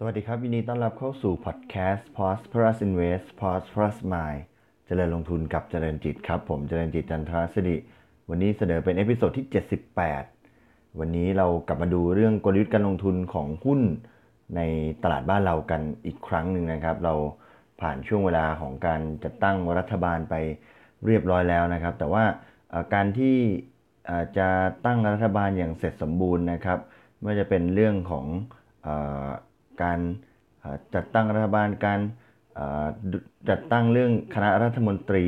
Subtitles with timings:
[0.00, 4.40] สวัสดีครับยินดีต้อนรับเข้าสู่พอดแคสต์ Prosperous Invest Prosperous Mind
[4.86, 7.76] เจริญลงทุนกับเจริญจิตครับ ผมเจริญจิตจันทรสิริ
[8.28, 9.46] วันนี้เสนอเป็น episode ที่
[10.22, 13.80] 78 วันนี้เรากลับมาดูเรื่องกลยุทธ์การลงทุนของหุ้น
[14.56, 14.60] ใน
[15.02, 17.14] ตลาดบ้านเรากันอีกครั้งหนึ่งนะครับ เรา
[17.80, 20.34] ผ่านช่วงเวลาของการจัดตั้งรัฐบาลไป
[21.06, 22.24] เรียบร้อยแล้วนะครับ แต่ว่า
[22.94, 23.36] การที่
[24.38, 24.48] จะ
[24.84, 26.78] ตั้งรัฐบาลอย่างเสร็จสมบูรณ์นะครับ
[27.18, 28.26] ไม่ว่าจะเป็นเรื่องของ
[29.82, 29.98] การ
[30.94, 32.00] จัดตั้งรัฐบาลการ
[33.48, 35.26] จัดตั้งเรื่องคณะรัฐมนตรี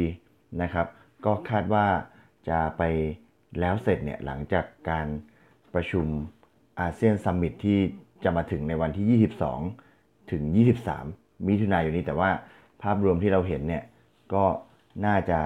[0.63, 0.87] นะครับ
[1.25, 1.87] ก็คาดว่า
[2.49, 2.83] จะไป
[3.61, 5.07] แล้วเสร็จเนี่ยหลังจากการ
[5.75, 6.07] ประชุม
[6.81, 7.79] อาเซียน summit ที่
[8.25, 9.29] จะมาถึงในวันที่
[9.75, 10.43] 22 ถึง
[10.97, 12.31] 23 มิถุนายนนี้แต่ว่า
[12.83, 13.85] ภาพรวมที่เราเห็นเนี่ย
[14.35, 14.45] ก็
[15.07, 15.39] น่าจะ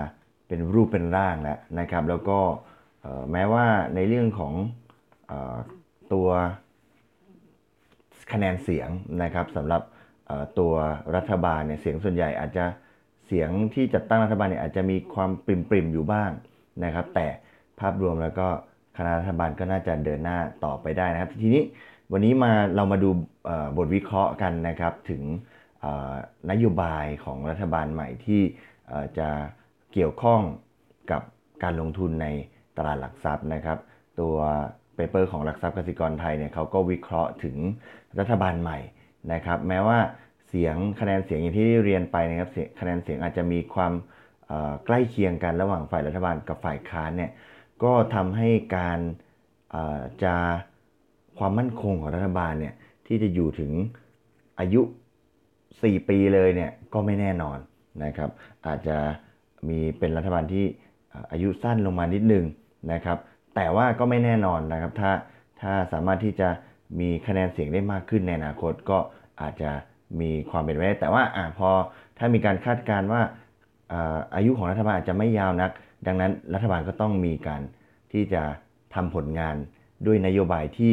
[0.48, 2.38] เป็นรูปเป็นร่างแล้วนะครับ แล้วก็
[3.32, 4.54] แม้ว่าในเรื่องของ
[6.12, 6.28] ตัว
[8.32, 8.88] คะแนนเสียง
[9.22, 9.82] นะครับสำหรับ
[10.58, 10.74] ตัว
[11.16, 12.64] รัฐบาลเนี่ยเสียงส่วนใหญ่อาจจะ
[13.26, 16.30] เสียงที่จัดตั้งรัฐบาลเนี่ยอาจจะมีความปริมปริมอยู่บ้าง
[16.84, 17.26] นะครับ แต่
[17.80, 18.46] ภาพรวมแล้วก็
[18.96, 21.62] คณะรัฐบาลก็น่าจะเดินหน้าต่อไปได้นะครับ ทีนี้
[22.12, 23.10] วันนี้มาเรามาดู
[23.76, 25.22] บทวิเคราะห์กันนะครับถึง
[26.50, 28.42] นโยบายของรัฐบาลใหม่ที่
[29.18, 29.28] จะ
[29.92, 30.40] เกี่ยวข้อง
[31.10, 31.22] กับ
[31.62, 32.26] การลงทุนใน
[32.76, 33.78] ตลาดหลักทรัพย์นะครับ
[34.20, 34.36] ตัว
[34.94, 37.56] paper ของหลักทรัพย์กสิกรไทยเนี่ยเขาก็วิเคราะห์ถึง
[38.18, 38.78] รัฐบาลใหม่
[39.32, 39.98] นะครับ แม้ว่า
[40.48, 42.50] เสียงคะแนนเสียงอย่างที่เรียนไปนะครับ
[42.80, 43.92] คะแนนเสียงอาจจะมีความ
[44.86, 47.30] ใกล้เคียงกันระหว่างฝ่ายรัฐบาลกับฝ่ายค้านเนี่ย
[47.82, 48.98] ก็ทำให้การ
[50.22, 50.34] จะ
[51.38, 52.74] ความมั่นคงของรัฐบาลเนี่ย
[53.06, 53.72] ที่จะอยู่ถึง
[54.60, 54.82] อายุ
[55.44, 57.58] 4 ปีเลยเนี่ยก็ไม่แน่นอน
[58.04, 58.30] นะครับ
[58.66, 58.96] อาจจะ
[59.68, 60.64] มีเป็นรัฐบาลที่
[61.32, 62.44] อายุสั้นลงมานิดนึง
[62.92, 63.18] นะครับ
[63.54, 65.10] แต่ว่าก็ไม่แน่นอนนะครับ ถ้า
[65.60, 66.48] ถ้าสามารถที่จะ
[67.00, 68.98] มีคะแนนเสียงได้มากขึ้นในอนาคตก็
[69.40, 69.70] อาจจะ
[70.20, 71.70] มีความเป็นไปได้ แต่ว่าอ่าพอ
[72.18, 73.22] ถ้ามีการคาดการณ์ว่า
[74.34, 75.70] อายุของรัฐบาลอาจจะไม่ยาวนัก
[76.06, 77.62] ดังนั้นรัฐบาลก็ต้องมีการ
[78.12, 78.42] ที่จะ
[78.94, 79.56] ทำผลงาน
[80.06, 80.92] ด้วยนโยบายที่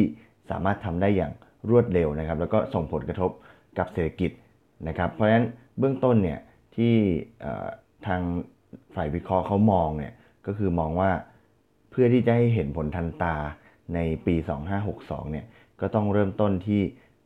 [0.50, 1.32] สามารถทำได้อย่าง
[1.70, 3.30] รวดเร็วนะครับ แล้วก็ส่งผลกระทบ
[3.78, 4.30] กับเศรษฐกิจ
[4.88, 5.46] นะครับ เพราะฉะนั้น
[5.78, 6.40] เบื้องต้นเนี่ย
[6.76, 6.94] ที่
[8.06, 8.20] ทาง
[8.94, 10.12] ฝ่ายวิเคราะห์เขามองเนี่ย
[10.46, 11.10] ก็คือมองว่า
[11.92, 13.36] เพื่อที่จะให้เห็นผลทันตา
[13.94, 14.34] ในปี
[14.84, 15.46] 2562 เนี่ย
[15.80, 16.80] ก็ต้องเริ่มต้นที่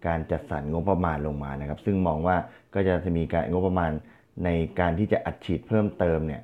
[0.06, 2.36] การจัดสรรงบประมาณลงมานะครับ ซึ่งมองว่า
[2.74, 3.90] ก็จะมีการงบประมาณ
[4.44, 4.50] ใน
[4.80, 6.42] การที่จะอัดฉีดเพิ่มเติมเนี่ย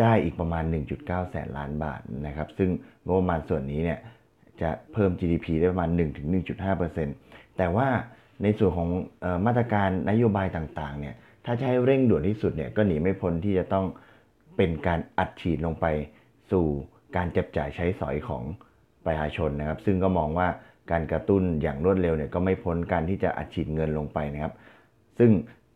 [0.00, 0.64] ได้อีกประมาณ
[0.96, 2.70] 1.9 แสนล้านบาทนะครับ ซึ่ง
[3.04, 3.98] งบประมาณส่วนนี้เนี่ย
[4.62, 5.90] จะเพิ่ม GDP ได้ประมาณ
[6.54, 7.88] 1-1.5%แต่ว่า
[8.42, 8.90] ในส่วนของ
[9.24, 13.86] ออมาตรการนโยบายต่างๆ เนี่ย ถ้าจะให้เร่งด่วนที่สุดเนี่ย ก็หนีไม่พ้นที่จะต้อง
[14.56, 15.86] เป็นการอัดฉีดลงไป
[16.52, 16.66] สู่
[17.16, 18.42] การจับจ่ายใช้สอยของ
[19.06, 20.48] ประชาชนนะครับ ซึ่งก็มองว่า
[20.90, 24.52] การกระตุ้นอย่างรวดเร็วเนี่ยก็ไม่พ้นการที่จะอัดฉีดเงินลงไปนะครับ
[25.18, 25.30] ซึ่ง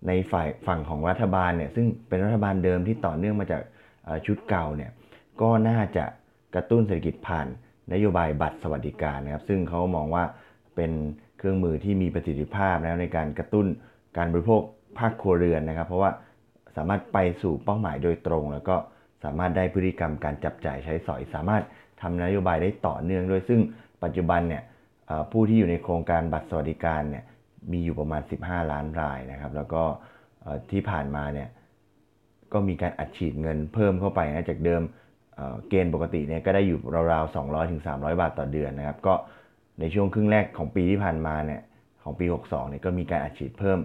[0.09, 3.63] ในฝ่ายฝั่งของรัฐบาลเนี่ยซึ่งเป็นรัฐบาลเดิมที่ต่อเนื่องมาจาก
[4.27, 4.91] ชุดเก่าเนี่ย
[5.41, 6.05] ก็น่าจะ
[6.55, 7.47] กระตุ้นเศรษฐกิจผ่าน
[7.93, 10.25] นโยบายบัตรสวัสดิการนะครับ ซึ่งเขามองว่า
[10.77, 10.93] เป็น
[11.39, 13.67] เครื่องมือที่มีประสิทธิภาพแล้วในการกระตุ้น
[14.17, 14.63] การบริโภค
[14.99, 16.11] ภาคครัวเรือนนะครับ เพราะว่า
[16.77, 18.77] สามารถไปสู่เป้าหมายโดยตรงแล้วก็
[19.25, 21.63] สามารถได้พฤติกรรมการจับจ่ายใช้สอย สามารถ
[22.03, 23.61] ทำนโยบายได้ต่อเนื่องด้วย ซึ่ง
[24.05, 24.63] ปัจจุบันเนี่ย
[25.33, 27.25] ผู้ที่อยู่ในโครงการบัตรสวัสดิการเนี่ย
[27.73, 29.83] มีอยู่ประมาณ 15 ล้านรายนะครับ แล้วก็
[30.71, 31.49] ที่ผ่านมาเนี่ย
[32.53, 34.83] ก็มีการอัดฉีดเงินเพิ่มเข้าไปนะจากเดิม
[35.69, 36.79] เกณฑ์ปกติเนี่ยก็ได้อยู่
[37.13, 39.15] ราวๆ 200ถึง300 บาทต่อเดือนนะครับ ก็
[39.81, 41.61] ในช่วงครึ่งแรกของปีที่ผ่านมาเนี่ย
[42.03, 43.79] ของปี 62เนี่ยก็มีการอัดฉีดเพิ่ม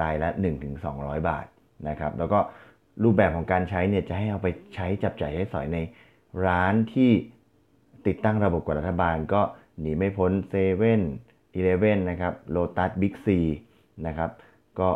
[0.00, 1.46] รายละ1ถึง200 บาท
[1.88, 2.38] นะครับ แล้วก็
[3.02, 5.78] รูปแบบของการใช้เนี่ยจะให้เอาไปใช้จับจ่ายใช้สอยใน
[6.46, 7.10] ร้านที่
[8.06, 9.42] ติดตั้งระบบกวดรัฐบาลก็
[9.80, 11.02] หนีไม่พ้นเซเว่น
[11.54, 13.38] อีเลฟเว่นนะครับโลตัสบิ๊กซี
[14.06, 14.30] นะครับ
[14.80, 14.88] ก็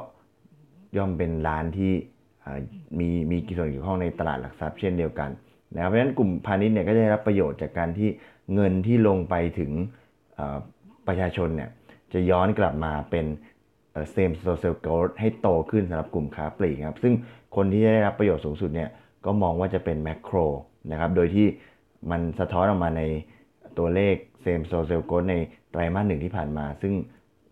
[0.97, 1.93] ย่อมเป็นร้านที่
[2.99, 5.31] มีมีกิจส่วนเกี่ยวข้องในตลาดหลักทรัพย์เช่นเดียวกัน
[5.75, 8.09] นะครับเพราะฉะนั้นกลุ่มพาณิชย์เนี่ยก็จะได้รับประโยชน์จากการที่
[8.55, 9.71] เงินที่ลงไปถึง
[11.07, 11.71] ประชาชนเนี่ย
[12.13, 13.27] จะย้อนกลับมาเป็น
[14.11, 17.15] same store sale growth ให้โตขึ้นสำหรับกลุ่มค้าปลีกครับ ซึ่ง
[17.57, 18.91] คนที่ได้รับประโยชน์สูงสุดเนี่ย
[19.25, 20.37] ก็มองว่าจะเป็นแม็คโคร
[20.91, 21.47] นะครับโดยที่
[22.11, 23.03] มันสะท้อนออกมาใน
[23.79, 25.35] ตัวเลข same store sale growth ใน
[25.71, 26.95] ไตรมาสหนึ่งที่ผ่านมา ซึ่ง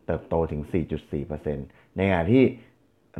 [0.06, 0.62] เติบโตถึง
[1.28, 2.42] 4.4%ในขณะที่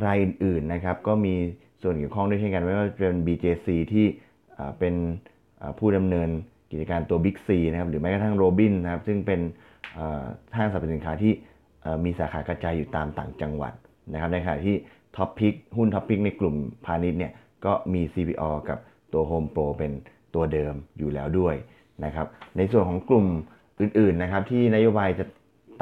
[0.05, 1.35] รายอื่นๆนะครับก็มี
[1.81, 4.05] ส่วนเกี่ยวข้องด้วยเช่นกันไม่ว่าจะเป็น BJC ที่
[4.79, 4.95] เป็น
[5.79, 6.29] ผู้ดำเนิน
[6.71, 9.39] กิจการตัว Big C นะครับหรือแม้กระทั่งโรบินนะครับซึ่งเป็น
[10.55, 11.33] ห้างสรรพสินค้าที่
[12.03, 13.73] มีสาขากระจายอยู่ตามต่างจังหวัด
[14.13, 14.75] นะครับในขณะที่
[15.17, 16.55] ท็อปพิกหุ้นท็อปพิกในกลุ่ม
[16.85, 17.33] พาณิชย์เนี่ย
[17.65, 18.79] ก็มี CPO กับ
[19.13, 19.91] ตัว Home Pro เป็น
[20.35, 21.55] ตัวเดิมอยู่แล้วด้วย
[22.05, 22.27] นะครับ
[22.57, 23.25] ในส่วนของกลุ่ม
[23.79, 25.25] อื่นๆนะครับที่นโยบายจะ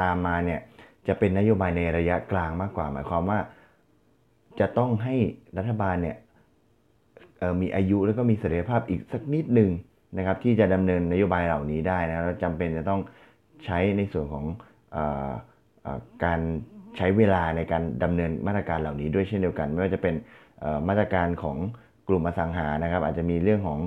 [0.01, 0.59] ตามมาเนี่ย
[1.07, 3.39] จะเป็นนโยบายในระยะกลางมากกว่า หมายความว่า
[4.59, 5.15] จะต้องให้
[5.57, 6.17] รัฐบาลเนี่ย
[7.61, 9.71] มีอายุแล้วก็มีเสถียรภาพอีกสักนิดหนึ่ง
[10.17, 13.01] นะครับที่จะดำเนินนโยบายเหล่านี้ได้นะแล้วจำเป็นจะต้อง
[13.65, 14.45] ใช้ในส่วนของ
[14.95, 14.97] อ
[16.25, 16.39] การ
[16.97, 20.15] ใช้เวลาในการดำเนินมาตรการเหล่านี้ด้วยเช่นเดียวกัน ไม่ว่าจะเป็น
[20.87, 21.57] มาตรการของ
[22.07, 23.79] กลุ่มอสังหานะครับ อาจจะมีเรื่องของ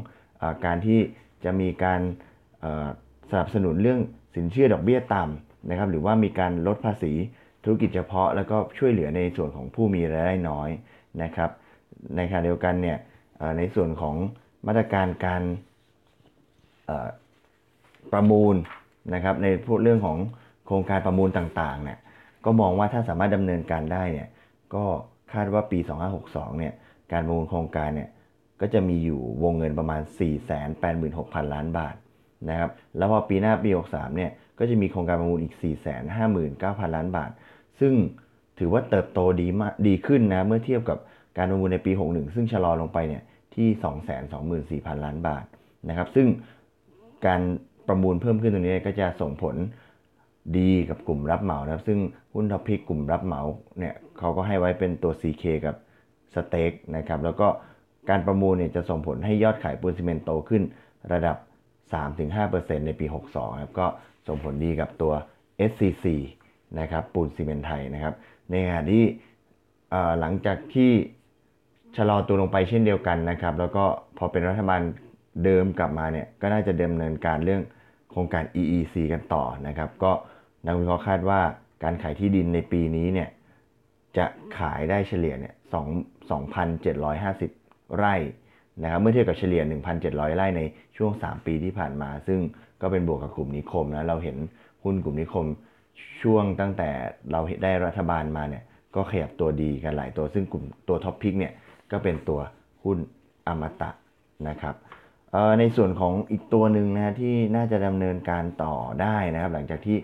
[0.43, 0.99] อการที่
[1.45, 2.01] จะมีการ
[3.31, 4.01] สนับสนุนเรื่อง
[4.37, 7.13] สินเชื่อดอกเบี้ยต่ำนะครับ หรือว่ามีการลดภาษี
[7.65, 10.71] ธุรกิจเฉพาะ แล้วก็ช่วยเหลือในส่วนของผู้มีรายได้น้อย
[11.23, 11.51] นะครับ
[12.17, 12.99] ในขณะเดียวกันเนี่ย
[13.59, 14.17] ในส่วนของ
[14.67, 15.43] มาตรการการ
[18.13, 18.57] ประมูล
[19.15, 20.19] นะครับในพวกเรื่องของ
[20.71, 21.99] ครงการประมูลต่างๆเนี่ย
[22.45, 24.29] ก็มองว่าถ้าสามารถดำเนินการได้เนี่ย
[24.75, 24.85] ก็
[25.33, 25.79] คาดว่าปี
[26.19, 26.73] 2562เนี่ย
[27.13, 28.09] การประมูลโครงการเนี่ย
[28.61, 30.01] ก็จะมีอยู่วงเงินประมาณ
[30.77, 31.95] 486,000 ล้านบาท
[32.51, 35.55] นะครับแล้วพอปีหน้าปี63เนี่ยก็จะมีโครงการประมูลอีก
[36.25, 37.31] 459,000 ล้านบาท
[37.81, 37.93] ซึ่ง
[38.59, 40.99] ถือว่าเติบโตดีมากดีขึ้นนะเมื่อเทียบกับ
[41.39, 43.23] การประมูลในปี 61 ซึ่งชะลอลงไปเนี่ย
[43.55, 45.45] ที่ 224,000 ล้านบาท
[45.89, 46.27] นะครับซึ่ง
[47.27, 47.41] การ
[47.89, 49.57] ประมูลเพิ่มขึ้นตรงนี้ก็จะส่งผล
[50.59, 51.99] ดีกับกลุ่มรับเหมานะครับ ซึ่ง
[52.35, 53.43] หุ้น top pick กลุ่มรับเหมา
[53.79, 55.77] เนี่ยเขาก็ให้ไว้เป็นตัว CK กับ
[56.35, 57.49] STEC นะครับแล้วก็
[58.09, 60.63] การประมูลเนี่ยจะส่งผลให้ยอดขายปูนซีเมนต์โตขึ้น
[61.13, 61.37] ระดับ
[62.17, 63.87] 3-5%ในปี 62ครับก็
[64.27, 65.13] ส่งผลดีกับตัว
[65.71, 66.07] SCC
[66.81, 68.15] นะครับปูนซีเมนต์ไทยนะครับ
[68.51, 69.05] ในขณะที่
[70.21, 70.91] หลังจากที่
[71.97, 73.85] ชะลอตัวลงไปเช่นเดียวกันนะครับ แล้วก็
[74.19, 74.81] พอเป็นรัฐบาล
[75.45, 77.63] เดิมกลับมาเนี่ยก็น่าจะดำเนินการเรื่อง
[78.11, 80.13] โครงการ EEC กันต่อนะครับ ก็
[80.67, 81.41] นักวิเคราะห์คาดว่า
[81.83, 83.29] การขายที่ดินในปีนี้เนี่ย
[84.17, 84.27] จะ
[84.59, 85.55] ขายได้เฉลี่ยเนี่ย
[87.15, 88.15] 2,750ไร่
[88.83, 89.63] นะครับเมื่อเทียบกับเฉลี่ย
[90.01, 90.63] 1,700 ไร่ใน
[90.97, 92.41] ช่วง 3 ปีที่ผ่านมา ซึ่ง
[92.83, 94.37] ก็เป็นบวกกับกลุ่มนิคมนะเราเห็น
[94.85, 95.47] หุ้นกลุ่มนิคม
[96.23, 96.91] ช่วงตั้งแต่
[97.33, 98.65] เราได้รัฐบาลมาเนี่ย
[98.95, 101.53] ก็ขยับตัวดีกันหลายตัว ซึ่งกลุ่มตัว top pick เนี่ย
[101.93, 102.41] ก็เป็นตัว
[102.85, 102.99] หุ้น
[103.47, 103.91] อมตะ
[104.49, 104.75] นะครับ
[105.59, 109.97] ในส่วนของอีกตัวหนึ่งนะที่น่าจะดำเนินการต่อได้นะครับ หลังจากที่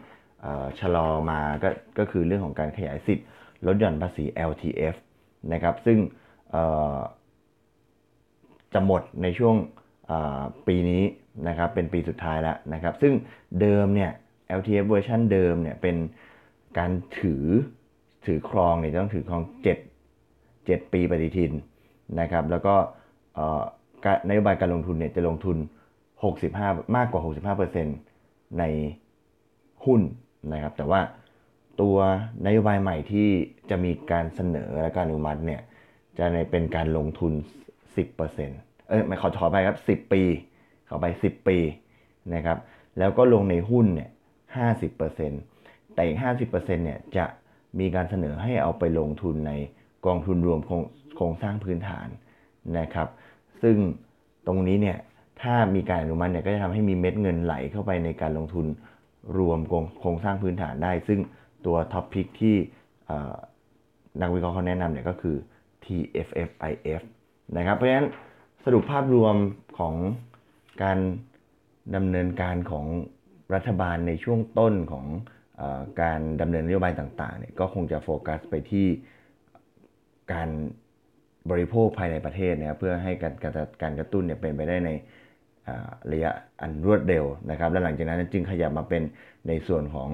[0.81, 3.27] ชะลอมาก็ก็คือเรื่องของการขยายสิทธิ์
[3.67, 4.95] ลดหย่อนภาษี LTF
[5.53, 5.99] นะครับ ซึ่ง
[8.73, 9.57] จะหมดในช่วง
[10.67, 11.03] ปีนี้
[11.49, 13.13] นะครับ เป็นปีสุดท้ายแล้วนะครับ ซึ่ง
[13.61, 14.11] เดิมเนี่ย
[14.59, 15.97] LTF เวอร์ชันเดิมเนี่ยเป็น
[16.79, 17.47] การถือ
[18.27, 19.43] ถือครองเนี่ยต้องถือครอง
[20.15, 21.53] 7 7 ปีปฏิทิน
[22.21, 22.75] นะครับ แล้วก็
[24.29, 25.57] นโยบายการลงทุนเนี่ยจะลงทุน
[26.27, 28.65] 65 มากกว่า 65%ใน
[29.85, 30.01] หุ้น
[30.53, 31.01] นะครับ แต่ว่า
[31.81, 31.97] ตัว
[32.47, 33.29] นโยบายใหม่ที่
[33.71, 35.61] จะมีการเสนอและการอนุมัติเนี่ย
[36.19, 37.33] จะในเป็นการลงทุน
[38.11, 40.23] 10%เอ้ยไม่ขอขอไปครับ 10 ปี
[40.89, 41.59] ขอไป 10 ปี
[42.35, 42.59] นะครับ
[42.99, 44.11] แล้วก็ลงในหุ้นเนี่ย
[44.87, 46.19] 50%แต่อีก
[46.49, 47.27] 50%เนี่ยจะ
[47.79, 49.53] มีการเสนอให้เอาไปลงทุนใน
[50.07, 50.61] กองทุนรวม
[51.17, 52.09] โครงสร้างพื้นฐาน
[52.79, 53.09] นะครับ
[53.63, 53.77] ซึ่ง
[54.47, 54.99] ตรงนี้เนี่ย
[55.43, 58.67] ถ้ามีการอนุมัติเนี่ยก็จะทำให้มีเม็ดเงินไหลเข้าไปในการลงทุน
[59.39, 59.59] รวม
[60.01, 61.21] โครงสร้างพื้นฐานได้ ซึ่ง
[61.67, 62.57] ตัวท็อปพิกที่
[64.21, 65.37] นักวิเคราะห์เขาแนะนำเนี่ยก็คือ
[65.85, 67.03] TFFIF
[67.57, 68.09] นะครับเพราะฉะนั้น
[68.65, 69.37] สรุปภาพรวม
[69.79, 69.95] ของ
[70.83, 70.99] การ
[71.97, 72.87] ดำเนินการของ
[73.55, 75.07] รัฐบาลในช่วงต้นของ
[75.61, 75.63] อ
[76.03, 78.87] การดำเนินนโยบายต่างๆเนี่ยก็คงจะโฟกัสไปที่
[80.33, 80.49] การ
[81.51, 83.35] บริโภคภายในประเทศนะครับเพื่อให้การ
[83.83, 84.91] การกระตุ้นเนี่ยเป็นไปได้ใน
[86.13, 86.31] ระยะ
[86.61, 89.03] อันรวดเร็วนะครับ และหลังจากนั้นจึงขยับมาเป็น
[89.49, 90.11] ในส่วนของ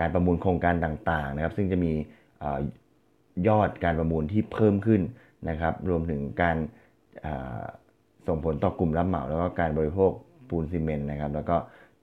[0.00, 1.92] การประมูลโครงการต่างๆนะครับ ซึ่งจะมี
[3.48, 5.02] ยอดการประมูลที่เพิ่มขึ้น
[5.48, 6.56] นะครับ รวมถึงการ
[8.26, 10.10] ส่งผลต่อกลุ่มรับเหมาแล้วก็การบริโภค
[10.48, 11.56] ปูนซีเมนต์นะครับ แล้วก็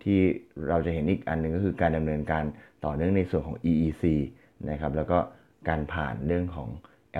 [0.03, 0.19] ที่
[0.69, 2.43] เราจะเห็นอีกอันหนึ่งก็คือการดำเนินการ
[2.85, 4.03] ต่อเนื่องในส่วนของ EEC
[4.69, 5.17] นะครับ แล้วก็
[5.69, 6.69] การผ่านเรื่องของ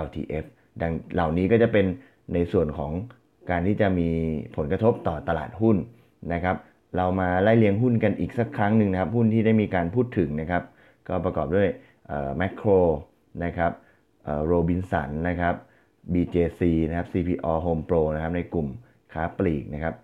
[0.05, 0.45] LTF
[0.81, 1.86] ดังเหล่านี้ก็จะเป็น
[2.33, 2.91] ในส่วนของ
[3.50, 4.10] การที่จะมี
[4.56, 5.77] ผลกระทบต่อตลาดหุ้น
[6.34, 6.56] นะครับ
[6.98, 10.63] เรามาไล่เลียงหุ้นกันอีกสักครั้งหนึ่งนะครับ หุ้นที่ได้มีการพูดถึงนะครับ
[11.08, 11.68] ก็ประกอบด้วย
[12.38, 12.70] แมคโคร
[13.44, 13.72] นะครับ
[14.46, 15.56] โรบินสันนะครับ
[16.13, 18.68] BJC นะครับ CPO Home Pro นะครับในกลุ่ม
[19.13, 19.96] ค้าปลีกนะครับ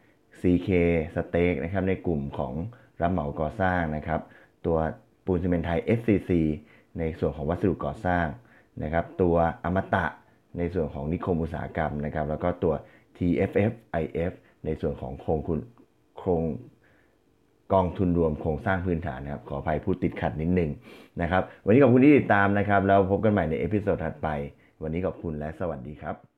[0.42, 0.70] CK
[1.16, 2.54] Steak นะครับในกลุ่มของ
[3.02, 4.22] รับเหมาก่อสร้างนะครับ
[4.66, 4.78] ตัว
[5.26, 6.32] ปูนซีเมนไทย SCC
[7.00, 8.26] ในส่วนของวัสดุก่อสร้าง
[8.84, 10.06] นะครับ ตัวอมตะ
[10.58, 12.74] ในส่วนของนิคมอุตสาหกรรมนะครับ แล้วก็ตัว
[13.18, 14.34] TFFIF
[14.66, 15.60] ในส่วนของโครงคุณ
[16.18, 16.44] โครง
[17.74, 20.70] กองทุนรวมโครงสร้างพื้นฐานนะครับ ขออภัยพูดติดขัดนิดนึง
[21.22, 24.28] นะครับ วันนี้ขอบคุณที่ติดตามนะครับ แล้วพบกันใหม่ใน episode ถัดไป
[24.84, 26.35] วันนี้ขอบคุณและสวัสดีครับ